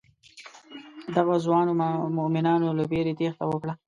[1.15, 1.71] دغو ځوانو
[2.17, 3.73] مومنانو له وېرې تېښته وکړه.